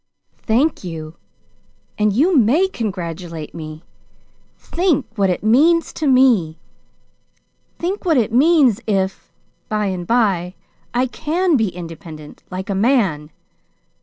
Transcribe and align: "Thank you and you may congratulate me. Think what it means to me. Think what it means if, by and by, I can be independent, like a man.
"Thank 0.41 0.83
you 0.83 1.15
and 1.95 2.11
you 2.11 2.35
may 2.35 2.67
congratulate 2.67 3.53
me. 3.53 3.83
Think 4.57 5.05
what 5.15 5.29
it 5.29 5.43
means 5.43 5.93
to 5.93 6.07
me. 6.07 6.57
Think 7.77 8.03
what 8.03 8.17
it 8.17 8.33
means 8.33 8.81
if, 8.87 9.31
by 9.69 9.85
and 9.85 10.07
by, 10.07 10.55
I 10.91 11.05
can 11.05 11.55
be 11.55 11.67
independent, 11.69 12.41
like 12.49 12.71
a 12.71 12.73
man. 12.73 13.29